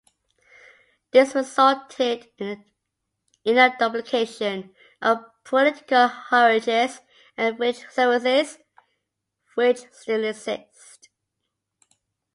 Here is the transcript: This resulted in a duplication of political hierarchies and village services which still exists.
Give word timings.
This 1.13 1.35
resulted 1.35 2.27
in 2.39 2.63
a 3.59 3.77
duplication 3.77 4.73
of 4.99 5.19
political 5.43 6.07
hierarchies 6.07 7.01
and 7.37 7.55
village 7.59 7.85
services 7.91 8.57
which 9.53 9.85
still 9.93 10.23
exists. 10.23 11.07